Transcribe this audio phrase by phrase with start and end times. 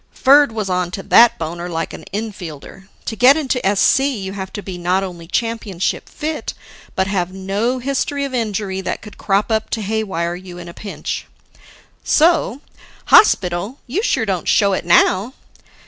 [0.09, 2.87] Ferd was onto that boner like an infielder.
[3.05, 6.55] To get into SC you have to be not only championship fit,
[6.95, 10.73] but have no history of injury that could crop up to haywire you in a
[10.73, 11.27] pinch.
[12.03, 12.61] So,
[13.13, 13.77] "Hospital?
[13.85, 15.35] You sure don't show it now."